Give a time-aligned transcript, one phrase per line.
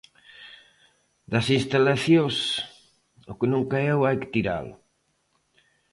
[1.31, 2.35] Das instalacións,
[3.31, 4.73] o que non caeu hai que tiralo.